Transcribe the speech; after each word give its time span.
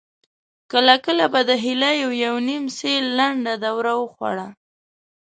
کله 0.71 0.95
کله 1.05 1.25
به 1.33 1.41
د 1.49 1.51
هيليو 1.63 2.09
يوه 2.23 2.41
نيم 2.47 2.65
سېل 2.77 3.05
لنډه 3.17 3.53
دوره 3.65 3.91
وخوړه. 4.01 4.47